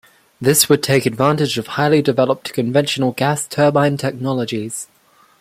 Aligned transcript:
This 0.41 0.67
would 0.67 0.81
take 0.81 1.05
advantage 1.05 1.59
of 1.59 1.67
highly 1.67 2.01
developed 2.01 2.53
conventional 2.53 3.11
gas 3.11 3.47
turbine 3.47 3.97
technologies. 3.97 4.87